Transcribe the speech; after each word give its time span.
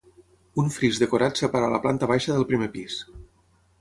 Un 0.61 0.71
fris 0.75 1.01
decorat 1.03 1.41
separa 1.43 1.69
la 1.75 1.81
planta 1.85 2.09
baixa 2.13 2.39
del 2.39 2.49
primer 2.53 2.71
pis. 2.79 2.97